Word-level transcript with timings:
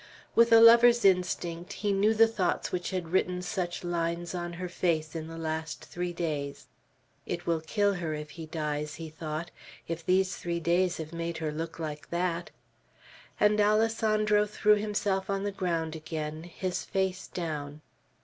With 0.33 0.51
a 0.51 0.59
lover's 0.59 1.05
instinct 1.05 1.73
he 1.73 1.91
knew 1.93 2.15
the 2.15 2.25
thoughts 2.27 2.71
which 2.71 2.89
had 2.89 3.09
written 3.09 3.43
such 3.43 3.83
lines 3.83 4.33
on 4.33 4.53
her 4.53 4.67
face 4.67 5.15
in 5.15 5.27
the 5.27 5.37
last 5.37 5.85
three 5.85 6.11
days. 6.11 6.65
"It 7.27 7.45
will 7.45 7.61
kill 7.61 7.93
her 7.93 8.15
if 8.15 8.31
he 8.31 8.47
dies," 8.47 8.95
he 8.95 9.11
thought, 9.11 9.51
"if 9.87 10.03
these 10.03 10.35
three 10.37 10.59
days 10.59 10.97
have 10.97 11.13
made 11.13 11.37
her 11.37 11.51
look 11.51 11.77
like 11.77 12.09
that." 12.09 12.49
And 13.39 13.61
Alessandro 13.61 14.47
threw 14.47 14.73
himself 14.73 15.29
on 15.29 15.43
the 15.43 15.51
ground 15.51 15.95
again, 15.95 16.45
his 16.45 16.83
face 16.83 17.27
down. 17.27 17.81